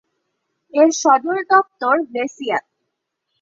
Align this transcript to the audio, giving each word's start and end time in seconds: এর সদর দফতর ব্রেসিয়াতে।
এর 0.73 0.89
সদর 1.01 1.37
দফতর 1.49 1.95
ব্রেসিয়াতে। 2.09 2.69